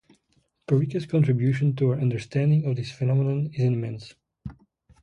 Perica's 0.67 1.05
contribution 1.05 1.75
to 1.75 1.91
our 1.91 1.99
understanding 1.99 2.65
of 2.65 2.75
this 2.75 2.91
phenomenon 2.91 3.51
is 3.53 3.65
immense. 3.65 4.15